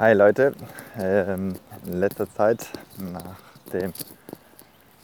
Hi 0.00 0.12
Leute, 0.12 0.54
ähm, 0.96 1.56
in 1.84 1.98
letzter 1.98 2.32
Zeit, 2.32 2.68
nachdem 2.98 3.92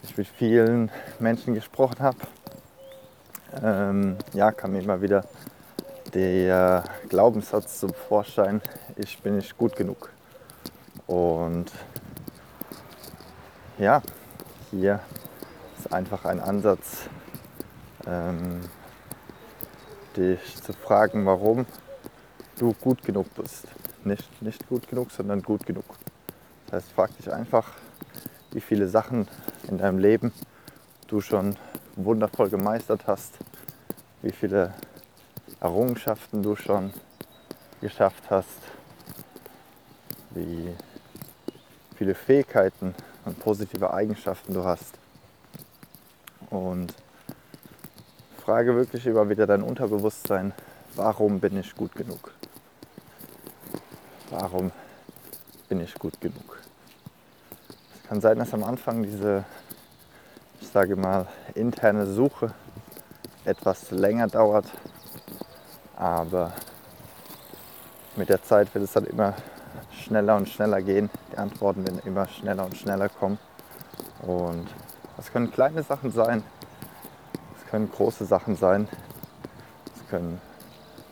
ich 0.04 0.16
mit 0.16 0.28
vielen 0.28 0.88
Menschen 1.18 1.52
gesprochen 1.52 1.98
habe, 1.98 2.18
ähm, 3.60 4.16
ja, 4.34 4.52
kam 4.52 4.76
immer 4.76 5.02
wieder 5.02 5.24
der 6.14 6.84
Glaubenssatz 7.08 7.80
zum 7.80 7.92
Vorschein, 7.92 8.62
ich 8.94 9.20
bin 9.20 9.34
nicht 9.34 9.58
gut 9.58 9.74
genug. 9.74 10.10
Und 11.08 11.72
ja, 13.78 14.00
hier 14.70 15.00
ist 15.76 15.92
einfach 15.92 16.24
ein 16.24 16.38
Ansatz, 16.38 17.08
ähm, 18.06 18.60
dich 20.16 20.62
zu 20.62 20.72
fragen, 20.72 21.26
warum 21.26 21.66
du 22.60 22.72
gut 22.74 23.02
genug 23.02 23.26
bist. 23.34 23.66
Nicht, 24.04 24.42
nicht 24.42 24.68
gut 24.68 24.86
genug, 24.88 25.10
sondern 25.10 25.42
gut 25.42 25.64
genug. 25.64 25.84
Das 26.66 26.84
heißt, 26.84 26.92
frag 26.92 27.16
dich 27.16 27.32
einfach, 27.32 27.72
wie 28.52 28.60
viele 28.60 28.86
Sachen 28.86 29.26
in 29.68 29.78
deinem 29.78 29.98
Leben 29.98 30.32
du 31.08 31.22
schon 31.22 31.56
wundervoll 31.96 32.50
gemeistert 32.50 33.06
hast, 33.06 33.38
wie 34.20 34.32
viele 34.32 34.74
Errungenschaften 35.60 36.42
du 36.42 36.54
schon 36.54 36.92
geschafft 37.80 38.24
hast, 38.28 38.60
wie 40.30 40.74
viele 41.96 42.14
Fähigkeiten 42.14 42.94
und 43.24 43.38
positive 43.40 43.94
Eigenschaften 43.94 44.52
du 44.52 44.64
hast. 44.64 44.98
Und 46.50 46.92
frage 48.44 48.74
wirklich 48.74 49.06
immer 49.06 49.28
wieder 49.30 49.46
dein 49.46 49.62
Unterbewusstsein, 49.62 50.52
warum 50.94 51.40
bin 51.40 51.58
ich 51.58 51.74
gut 51.74 51.94
genug? 51.94 52.32
Warum 54.30 54.72
bin 55.68 55.80
ich 55.80 55.94
gut 55.94 56.18
genug? 56.20 56.58
Es 57.94 58.08
kann 58.08 58.20
sein, 58.22 58.38
dass 58.38 58.54
am 58.54 58.64
Anfang 58.64 59.02
diese, 59.02 59.44
ich 60.60 60.68
sage 60.68 60.96
mal, 60.96 61.26
interne 61.54 62.06
Suche 62.06 62.54
etwas 63.44 63.90
länger 63.90 64.26
dauert, 64.26 64.66
aber 65.96 66.52
mit 68.16 68.30
der 68.30 68.42
Zeit 68.42 68.74
wird 68.74 68.84
es 68.84 68.92
dann 68.92 69.04
immer 69.04 69.34
schneller 69.92 70.36
und 70.36 70.48
schneller 70.48 70.80
gehen. 70.80 71.10
Die 71.30 71.36
Antworten 71.36 71.86
werden 71.86 72.00
immer 72.06 72.26
schneller 72.26 72.64
und 72.64 72.76
schneller 72.76 73.10
kommen. 73.10 73.38
Und 74.22 74.66
das 75.18 75.30
können 75.32 75.52
kleine 75.52 75.82
Sachen 75.82 76.10
sein, 76.12 76.42
es 77.60 77.70
können 77.70 77.90
große 77.90 78.24
Sachen 78.24 78.56
sein, 78.56 78.88
es 79.94 80.08
können 80.08 80.40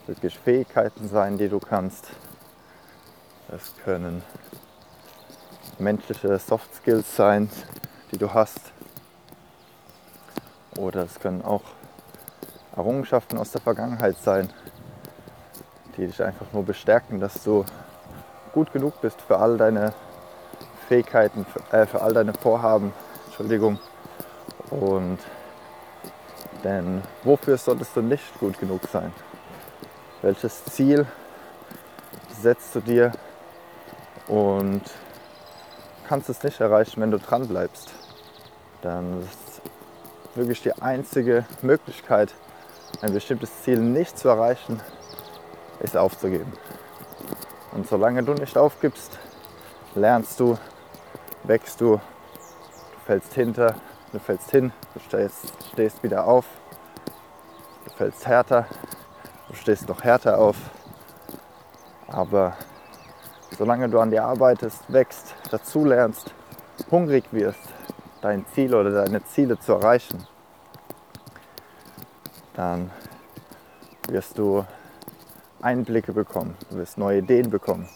wirklich 0.07 0.37
Fähigkeiten 0.39 1.07
sein, 1.07 1.37
die 1.37 1.47
du 1.47 1.59
kannst. 1.59 2.07
Es 3.49 3.73
können 3.83 4.23
menschliche 5.79 6.37
Soft 6.39 6.73
Skills 6.75 7.15
sein, 7.15 7.49
die 8.11 8.17
du 8.17 8.33
hast. 8.33 8.59
Oder 10.77 11.03
es 11.03 11.19
können 11.19 11.43
auch 11.43 11.63
Errungenschaften 12.75 13.37
aus 13.37 13.51
der 13.51 13.61
Vergangenheit 13.61 14.17
sein, 14.17 14.49
die 15.95 16.07
dich 16.07 16.23
einfach 16.23 16.47
nur 16.53 16.63
bestärken, 16.63 17.19
dass 17.19 17.43
du 17.43 17.65
gut 18.53 18.71
genug 18.73 19.01
bist 19.01 19.21
für 19.21 19.37
all 19.37 19.57
deine 19.57 19.93
Fähigkeiten, 20.87 21.45
für, 21.45 21.75
äh, 21.75 21.85
für 21.85 22.01
all 22.01 22.13
deine 22.13 22.33
Vorhaben. 22.33 22.93
Entschuldigung. 23.27 23.79
Und 24.69 25.19
denn 26.63 27.01
wofür 27.23 27.57
solltest 27.57 27.95
du 27.95 28.01
nicht 28.01 28.39
gut 28.39 28.59
genug 28.59 28.81
sein? 28.91 29.11
Welches 30.21 30.63
Ziel 30.65 31.05
setzt 32.41 32.73
du 32.75 32.79
dir 32.79 33.11
und 34.27 34.81
kannst 36.07 36.29
es 36.29 36.43
nicht 36.43 36.59
erreichen, 36.59 37.01
wenn 37.01 37.11
du 37.11 37.19
dran 37.19 37.47
bleibst? 37.47 37.91
Dann 38.81 39.21
ist 39.23 39.61
wirklich 40.35 40.61
die 40.61 40.73
einzige 40.73 41.45
Möglichkeit, 41.61 42.33
ein 43.01 43.13
bestimmtes 43.13 43.63
Ziel 43.63 43.79
nicht 43.79 44.17
zu 44.17 44.29
erreichen, 44.29 44.81
ist 45.79 45.97
aufzugeben. 45.97 46.51
Und 47.71 47.87
solange 47.87 48.23
du 48.23 48.33
nicht 48.33 48.57
aufgibst, 48.57 49.17
lernst 49.95 50.39
du, 50.39 50.57
wächst 51.43 51.81
du, 51.81 51.95
du 51.95 52.01
fällst 53.05 53.33
hinter, 53.33 53.75
du 54.11 54.19
fällst 54.19 54.51
hin, 54.51 54.71
du 54.93 54.99
stehst, 54.99 55.53
stehst 55.71 56.03
wieder 56.03 56.25
auf, 56.25 56.45
du 57.85 57.91
fällst 57.91 58.27
härter, 58.27 58.67
du 59.49 59.55
stehst 59.55 59.87
noch 59.87 60.03
härter 60.03 60.37
auf. 60.37 60.57
Aber 62.07 62.55
solange 63.57 63.89
du 63.89 63.99
an 63.99 64.11
dir 64.11 64.23
arbeitest, 64.23 64.81
wächst, 64.91 65.35
dazulernst, 65.51 66.33
hungrig 66.91 67.25
wirst, 67.31 67.61
dein 68.21 68.45
Ziel 68.53 68.73
oder 68.73 68.91
deine 68.91 69.23
Ziele 69.25 69.59
zu 69.59 69.73
erreichen, 69.73 70.25
dann 72.55 72.91
wirst 74.07 74.37
du 74.37 74.65
Einblicke 75.61 76.13
bekommen, 76.13 76.55
du 76.69 76.77
wirst 76.77 76.97
neue 76.97 77.19
Ideen 77.19 77.49
bekommen, 77.49 77.87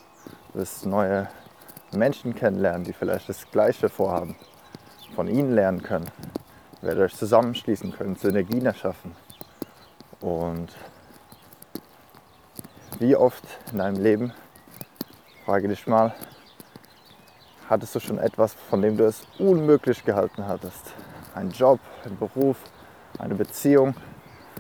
du 0.54 0.60
wirst 0.60 0.86
neue 0.86 1.28
Menschen 1.92 2.36
kennenlernen, 2.36 2.84
die 2.84 2.94
vielleicht 2.94 3.30
das 3.30 3.50
Gleiche 3.52 3.90
vorhaben, 3.90 4.36
von 5.16 5.28
ihnen 5.28 5.54
lernen 5.54 5.82
können, 5.82 6.10
ihr 6.82 6.90
werdet 6.90 7.04
euch 7.04 7.16
zusammenschließen 7.16 7.92
können, 7.94 8.16
Synergien 8.16 8.66
erschaffen. 8.66 9.16
Und 10.20 10.70
wie 13.00 13.16
oft 13.16 13.44
in 13.72 13.78
deinem 13.78 14.02
Leben, 14.02 14.34
frage 15.48 15.70
dich 15.70 15.88
mal, 15.88 16.14
hattest 17.70 17.96
du 17.96 18.02
schon 18.02 18.18
etwas, 18.18 18.54
von 18.70 18.82
dem 18.82 18.98
du 18.98 19.06
es 19.06 19.22
unmöglich 19.40 20.04
gehalten 20.04 20.46
hattest? 20.46 20.94
Ein 21.36 21.52
Job, 21.52 21.80
ein 22.04 22.18
Beruf, 22.18 22.58
eine 23.18 23.34
Beziehung, 23.34 23.96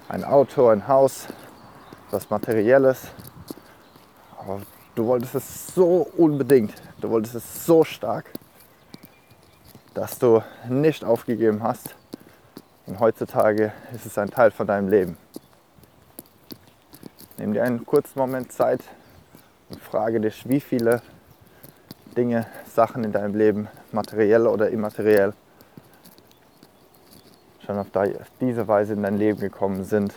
ein 0.07 0.23
Auto, 0.23 0.69
ein 0.69 0.87
Haus, 0.87 1.27
was 2.09 2.29
Materielles. 2.29 3.01
Aber 4.39 4.61
du 4.95 5.05
wolltest 5.07 5.35
es 5.35 5.67
so 5.75 6.07
unbedingt, 6.15 6.75
du 7.01 7.09
wolltest 7.09 7.35
es 7.35 7.65
so 7.65 7.83
stark, 7.83 8.31
dass 9.93 10.17
du 10.19 10.41
nicht 10.69 11.03
aufgegeben 11.03 11.63
hast. 11.63 11.95
Und 12.85 13.01
heutzutage 13.01 13.73
ist 13.93 14.05
es 14.05 14.17
ein 14.17 14.29
Teil 14.29 14.51
von 14.51 14.65
deinem 14.65 14.87
Leben. 14.87 15.17
Nimm 17.35 17.51
dir 17.51 17.63
einen 17.63 17.85
kurzen 17.85 18.17
Moment 18.17 18.53
Zeit 18.53 18.79
frage 19.75 20.19
dich, 20.19 20.47
wie 20.47 20.59
viele 20.59 21.01
Dinge, 22.15 22.47
Sachen 22.73 23.03
in 23.03 23.11
deinem 23.11 23.35
Leben, 23.35 23.67
materiell 23.91 24.47
oder 24.47 24.69
immateriell, 24.69 25.33
schon 27.65 27.77
auf 27.77 27.87
diese 28.39 28.67
Weise 28.67 28.93
in 28.93 29.03
dein 29.03 29.17
Leben 29.17 29.39
gekommen 29.39 29.83
sind. 29.83 30.13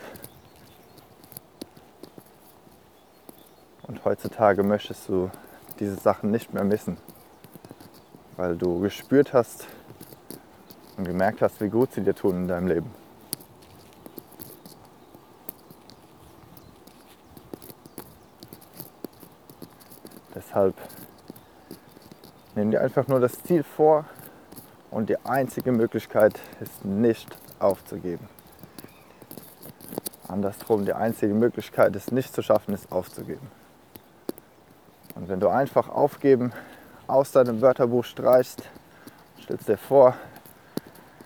Und 3.82 4.04
heutzutage 4.04 4.62
möchtest 4.62 5.08
du 5.08 5.30
diese 5.80 5.96
Sachen 5.96 6.30
nicht 6.30 6.54
mehr 6.54 6.64
missen, 6.64 6.96
weil 8.36 8.56
du 8.56 8.80
gespürt 8.80 9.32
hast 9.32 9.66
und 10.96 11.04
gemerkt 11.04 11.42
hast, 11.42 11.60
wie 11.60 11.68
gut 11.68 11.92
sie 11.92 12.02
dir 12.02 12.14
tun 12.14 12.42
in 12.42 12.48
deinem 12.48 12.68
Leben. 12.68 12.99
Deshalb 20.34 20.76
nimm 22.54 22.70
dir 22.70 22.80
einfach 22.80 23.08
nur 23.08 23.18
das 23.18 23.42
Ziel 23.42 23.64
vor 23.64 24.04
und 24.90 25.08
die 25.08 25.18
einzige 25.24 25.72
Möglichkeit 25.72 26.38
ist 26.60 26.84
nicht 26.84 27.36
aufzugeben. 27.58 28.28
Andersrum, 30.28 30.84
die 30.84 30.92
einzige 30.92 31.34
Möglichkeit, 31.34 31.96
es 31.96 32.12
nicht 32.12 32.32
zu 32.32 32.42
schaffen, 32.42 32.74
ist 32.74 32.92
aufzugeben. 32.92 33.50
Und 35.16 35.28
wenn 35.28 35.40
du 35.40 35.48
einfach 35.48 35.88
aufgeben 35.88 36.52
aus 37.08 37.32
deinem 37.32 37.60
Wörterbuch 37.60 38.04
streichst, 38.04 38.62
stellst 39.42 39.68
dir 39.68 39.76
vor, 39.76 40.14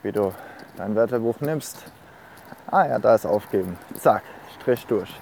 wie 0.03 0.13
du 0.13 0.33
dein 0.79 0.95
Wörterbuch 0.95 1.41
nimmst. 1.41 1.77
Ah 2.67 2.87
ja, 2.87 2.99
da 2.99 3.15
ist 3.15 3.27
aufgeben. 3.27 3.79
Zack, 4.01 4.23
Strich 4.59 4.87
durch. 4.87 5.13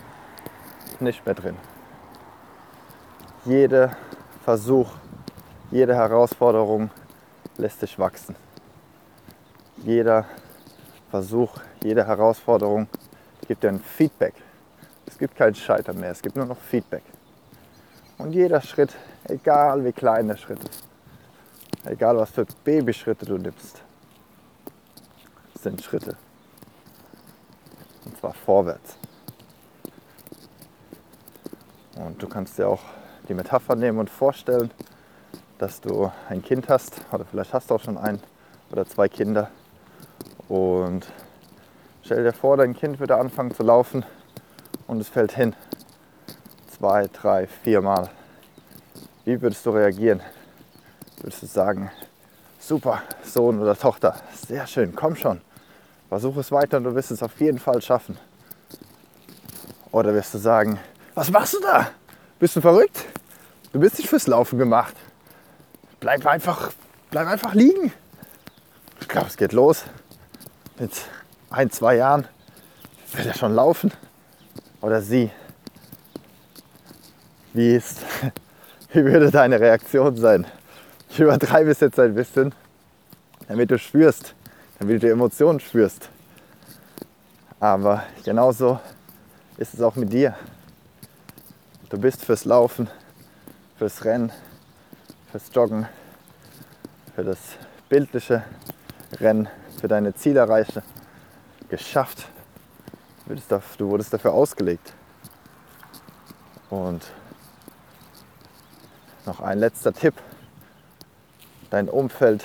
Nicht 1.00 1.26
mehr 1.26 1.34
drin 1.34 1.56
jeder 3.44 3.96
Versuch, 4.44 4.90
jede 5.70 5.94
Herausforderung 5.94 6.90
lässt 7.56 7.82
dich 7.82 7.98
wachsen. 7.98 8.36
Jeder 9.78 10.26
Versuch, 11.10 11.58
jede 11.82 12.06
Herausforderung 12.06 12.88
gibt 13.46 13.64
dir 13.64 13.68
ein 13.68 13.80
Feedback. 13.80 14.34
Es 15.06 15.18
gibt 15.18 15.36
kein 15.36 15.54
Scheitern 15.54 15.98
mehr, 15.98 16.12
es 16.12 16.22
gibt 16.22 16.36
nur 16.36 16.46
noch 16.46 16.58
Feedback. 16.58 17.02
Und 18.18 18.32
jeder 18.32 18.60
Schritt, 18.60 18.94
egal 19.24 19.84
wie 19.84 19.92
klein 19.92 20.28
der 20.28 20.36
Schritt 20.36 20.62
ist, 20.62 20.84
egal 21.84 22.16
was 22.16 22.30
für 22.30 22.46
Babyschritte 22.64 23.26
du 23.26 23.38
nimmst, 23.38 23.82
sind 25.60 25.82
Schritte. 25.82 26.16
Und 28.04 28.18
zwar 28.18 28.32
vorwärts. 28.32 28.96
Und 31.96 32.22
du 32.22 32.28
kannst 32.28 32.58
dir 32.58 32.68
auch 32.68 32.82
die 33.28 33.34
Metapher 33.34 33.76
nehmen 33.76 33.98
und 33.98 34.10
vorstellen, 34.10 34.70
dass 35.58 35.80
du 35.80 36.10
ein 36.28 36.42
Kind 36.42 36.68
hast 36.68 37.00
oder 37.12 37.24
vielleicht 37.24 37.52
hast 37.52 37.70
du 37.70 37.74
auch 37.76 37.80
schon 37.80 37.98
ein 37.98 38.20
oder 38.70 38.86
zwei 38.86 39.08
Kinder 39.08 39.50
und 40.48 41.06
stell 42.02 42.24
dir 42.24 42.32
vor, 42.32 42.56
dein 42.56 42.74
Kind 42.74 42.98
würde 42.98 43.16
anfangen 43.16 43.54
zu 43.54 43.62
laufen 43.62 44.04
und 44.86 45.00
es 45.00 45.08
fällt 45.08 45.32
hin. 45.32 45.54
Zwei, 46.76 47.08
drei, 47.12 47.46
vier 47.46 47.80
Mal. 47.80 48.10
Wie 49.24 49.40
würdest 49.40 49.64
du 49.64 49.70
reagieren? 49.70 50.20
Würdest 51.18 51.42
du 51.42 51.46
sagen, 51.46 51.90
super, 52.58 53.02
Sohn 53.22 53.60
oder 53.60 53.76
Tochter, 53.76 54.16
sehr 54.34 54.66
schön, 54.66 54.94
komm 54.96 55.14
schon, 55.14 55.40
versuch 56.08 56.36
es 56.38 56.50
weiter 56.50 56.78
und 56.78 56.84
du 56.84 56.94
wirst 56.94 57.12
es 57.12 57.22
auf 57.22 57.38
jeden 57.40 57.58
Fall 57.58 57.80
schaffen. 57.80 58.18
Oder 59.92 60.12
wirst 60.14 60.34
du 60.34 60.38
sagen, 60.38 60.80
was 61.14 61.30
machst 61.30 61.54
du 61.54 61.60
da? 61.60 61.90
Bist 62.42 62.56
du 62.56 62.60
verrückt? 62.60 63.04
Du 63.72 63.78
bist 63.78 63.98
nicht 63.98 64.08
fürs 64.08 64.26
Laufen 64.26 64.58
gemacht. 64.58 64.96
Bleib 66.00 66.26
einfach, 66.26 66.72
bleib 67.12 67.28
einfach 67.28 67.54
liegen. 67.54 67.92
Ich 69.00 69.06
glaube, 69.06 69.28
es 69.28 69.36
geht 69.36 69.52
los. 69.52 69.84
Mit 70.76 70.90
ein, 71.50 71.70
zwei 71.70 71.94
Jahren 71.94 72.26
wird 73.12 73.28
er 73.28 73.34
schon 73.34 73.54
laufen. 73.54 73.92
Oder 74.80 75.02
sie. 75.02 75.30
Wie 77.52 77.76
ist, 77.76 78.00
wie 78.92 79.04
würde 79.04 79.30
deine 79.30 79.60
Reaktion 79.60 80.16
sein? 80.16 80.44
Ich 81.10 81.20
übertreibe 81.20 81.70
es 81.70 81.78
jetzt 81.78 82.00
ein 82.00 82.12
bisschen, 82.12 82.52
damit 83.46 83.70
du 83.70 83.78
spürst, 83.78 84.34
damit 84.80 85.00
du 85.00 85.08
Emotionen 85.08 85.60
spürst. 85.60 86.08
Aber 87.60 88.02
genauso 88.24 88.80
ist 89.58 89.74
es 89.74 89.80
auch 89.80 89.94
mit 89.94 90.12
dir. 90.12 90.34
Du 91.92 91.98
bist 91.98 92.24
fürs 92.24 92.46
Laufen, 92.46 92.88
fürs 93.76 94.06
Rennen, 94.06 94.32
fürs 95.30 95.50
Joggen, 95.52 95.86
für 97.14 97.22
das 97.22 97.36
bildliche 97.90 98.44
Rennen, 99.20 99.46
für 99.78 99.88
deine 99.88 100.14
Zielerreiche 100.14 100.82
geschafft. 101.68 102.28
Du 103.76 103.90
wurdest 103.90 104.10
dafür 104.10 104.32
ausgelegt. 104.32 104.94
Und 106.70 107.04
noch 109.26 109.40
ein 109.40 109.58
letzter 109.58 109.92
Tipp. 109.92 110.14
Dein 111.68 111.90
Umfeld 111.90 112.42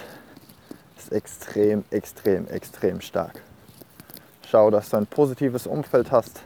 ist 0.98 1.14
extrem, 1.14 1.86
extrem, 1.90 2.50
extrem 2.50 3.00
stark. 3.00 3.42
Schau, 4.52 4.70
dass 4.72 4.90
du 4.90 4.98
ein 4.98 5.08
positives 5.08 5.68
Umfeld 5.68 6.12
hast, 6.12 6.42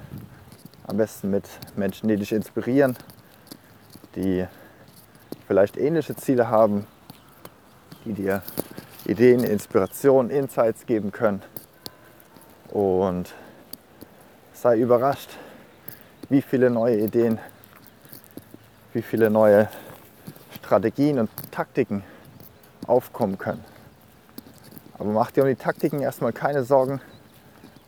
am 0.91 0.97
besten 0.97 1.29
mit 1.29 1.47
Menschen, 1.77 2.09
die 2.09 2.17
dich 2.17 2.33
inspirieren, 2.33 2.97
die 4.17 4.45
vielleicht 5.47 5.77
ähnliche 5.77 6.17
Ziele 6.17 6.49
haben, 6.49 6.85
die 8.03 8.11
dir 8.11 8.41
Ideen, 9.05 9.45
Inspirationen, 9.45 10.29
Insights 10.29 10.85
geben 10.85 11.13
können. 11.13 11.43
Und 12.71 13.33
sei 14.51 14.79
überrascht, 14.79 15.29
wie 16.27 16.41
viele 16.41 16.69
neue 16.69 16.97
Ideen, 16.97 17.39
wie 18.91 19.01
viele 19.01 19.29
neue 19.29 19.69
Strategien 20.57 21.19
und 21.19 21.29
Taktiken 21.51 22.03
aufkommen 22.85 23.37
können. 23.37 23.63
Aber 24.99 25.09
mach 25.09 25.31
dir 25.31 25.43
um 25.43 25.47
die 25.47 25.55
Taktiken 25.55 26.01
erstmal 26.01 26.33
keine 26.33 26.65
Sorgen, 26.65 26.99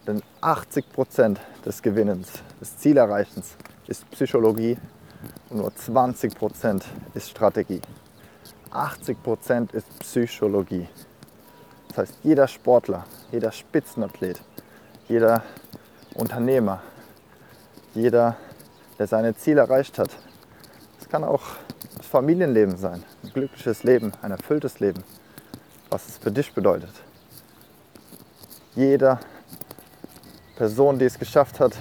denn 0.07 0.21
80% 0.41 1.37
des 1.65 1.81
Gewinnens, 1.81 2.29
des 2.59 2.77
Zielerreichens 2.77 3.55
ist 3.87 4.09
Psychologie 4.11 4.77
und 5.49 5.57
nur 5.57 5.69
20% 5.69 6.83
ist 7.13 7.29
Strategie. 7.29 7.81
80% 8.71 9.73
ist 9.73 9.87
Psychologie. 9.99 10.87
Das 11.89 11.97
heißt, 11.99 12.13
jeder 12.23 12.47
Sportler, 12.47 13.05
jeder 13.31 13.51
Spitzenathlet, 13.51 14.41
jeder 15.07 15.43
Unternehmer, 16.15 16.81
jeder, 17.93 18.35
der 18.97 19.07
seine 19.07 19.35
Ziele 19.35 19.61
erreicht 19.61 19.99
hat, 19.99 20.09
es 20.99 21.07
kann 21.07 21.23
auch 21.23 21.43
das 21.97 22.07
Familienleben 22.07 22.77
sein, 22.77 23.03
ein 23.23 23.29
glückliches 23.31 23.83
Leben, 23.83 24.11
ein 24.21 24.31
erfülltes 24.31 24.79
Leben, 24.79 25.03
was 25.89 26.07
es 26.07 26.17
für 26.17 26.31
dich 26.31 26.53
bedeutet. 26.53 26.93
Jeder 28.75 29.19
Person, 30.55 30.99
die 30.99 31.05
es 31.05 31.17
geschafft 31.17 31.59
hat, 31.59 31.75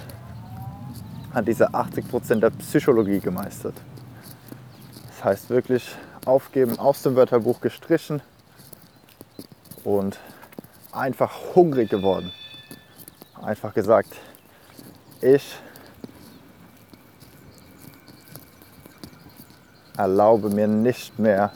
hat 1.31 1.47
diese 1.47 1.69
80% 1.69 2.39
der 2.39 2.49
Psychologie 2.49 3.19
gemeistert. 3.19 3.75
Das 5.07 5.23
heißt 5.23 5.49
wirklich 5.49 5.95
aufgeben, 6.25 6.79
aus 6.79 7.03
dem 7.03 7.15
Wörterbuch 7.15 7.61
gestrichen 7.61 8.21
und 9.83 10.19
einfach 10.91 11.31
hungrig 11.55 11.89
geworden. 11.89 12.31
Einfach 13.41 13.73
gesagt, 13.73 14.15
ich 15.21 15.55
erlaube 19.97 20.49
mir 20.49 20.67
nicht 20.67 21.19
mehr, 21.19 21.51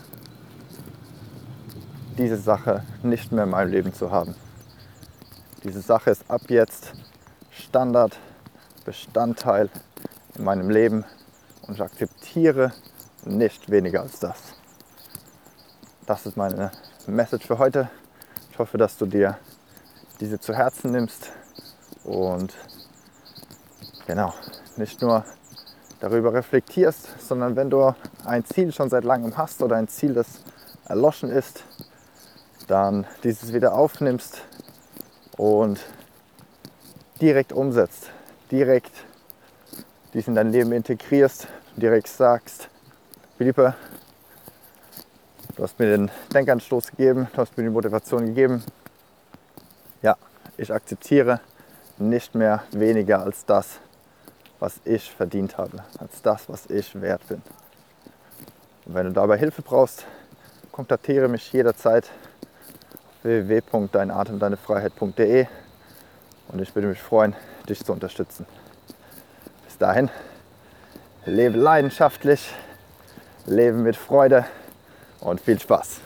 diese 2.17 2.37
Sache 2.37 2.83
nicht 3.03 3.31
mehr 3.31 3.45
in 3.45 3.49
meinem 3.51 3.71
Leben 3.71 3.93
zu 3.93 4.11
haben. 4.11 4.35
Diese 5.63 5.81
Sache 5.81 6.11
ist 6.11 6.29
ab 6.29 6.41
jetzt 6.49 6.93
Standard, 7.49 8.15
Bestandteil 8.85 9.69
in 10.35 10.43
meinem 10.43 10.69
Leben 10.69 11.03
und 11.63 11.73
ich 11.73 11.81
akzeptiere 11.81 12.73
nicht 13.25 13.69
weniger 13.69 14.01
als 14.01 14.19
das. 14.19 14.37
Das 16.05 16.27
ist 16.27 16.37
meine 16.37 16.71
Message 17.07 17.47
für 17.47 17.57
heute. 17.57 17.89
Ich 18.51 18.59
hoffe, 18.59 18.77
dass 18.77 18.97
du 18.97 19.07
dir 19.07 19.37
diese 20.19 20.39
zu 20.39 20.53
Herzen 20.53 20.91
nimmst 20.91 21.31
und 22.03 22.53
genau, 24.05 24.33
nicht 24.77 25.01
nur 25.01 25.25
darüber 25.99 26.33
reflektierst, 26.33 27.19
sondern 27.19 27.55
wenn 27.55 27.71
du 27.71 27.95
ein 28.25 28.45
Ziel 28.45 28.71
schon 28.71 28.89
seit 28.89 29.03
langem 29.03 29.35
hast 29.37 29.63
oder 29.63 29.75
ein 29.75 29.87
Ziel, 29.87 30.13
das 30.13 30.27
erloschen 30.85 31.31
ist, 31.31 31.63
dann 32.67 33.07
dieses 33.23 33.53
wieder 33.53 33.73
aufnimmst 33.73 34.43
und 35.37 35.79
direkt 37.21 37.53
umsetzt, 37.53 38.09
direkt 38.51 38.91
dies 40.13 40.27
in 40.27 40.35
dein 40.35 40.51
Leben 40.51 40.71
integrierst, 40.71 41.47
direkt 41.75 42.07
sagst, 42.07 42.69
Philippe, 43.37 43.75
du 45.55 45.63
hast 45.63 45.79
mir 45.79 45.97
den 45.97 46.11
Denkanstoß 46.33 46.91
gegeben, 46.91 47.27
du 47.33 47.37
hast 47.37 47.55
mir 47.55 47.63
die 47.63 47.69
Motivation 47.69 48.25
gegeben. 48.25 48.63
Ja, 50.01 50.17
ich 50.57 50.73
akzeptiere 50.73 51.39
nicht 51.97 52.35
mehr 52.35 52.63
weniger 52.71 53.21
als 53.21 53.45
das, 53.45 53.79
was 54.59 54.79
ich 54.85 55.11
verdient 55.11 55.57
habe, 55.57 55.83
als 55.99 56.21
das, 56.21 56.49
was 56.49 56.65
ich 56.67 56.99
wert 56.99 57.27
bin. 57.27 57.41
Und 58.85 58.95
wenn 58.95 59.05
du 59.07 59.13
dabei 59.13 59.37
Hilfe 59.37 59.61
brauchst, 59.61 60.05
kontaktiere 60.71 61.27
mich 61.27 61.51
jederzeit 61.53 62.09
www.deinatemdeinefreiheit.de 63.23 65.47
und 66.49 66.61
ich 66.61 66.75
würde 66.75 66.87
mich 66.87 67.01
freuen, 67.01 67.35
dich 67.67 67.83
zu 67.83 67.93
unterstützen. 67.93 68.45
Bis 69.65 69.75
dahin, 69.77 70.09
lebe 71.25 71.57
leidenschaftlich, 71.57 72.53
lebe 73.45 73.77
mit 73.77 73.95
Freude 73.95 74.45
und 75.19 75.41
viel 75.41 75.59
Spaß. 75.59 76.01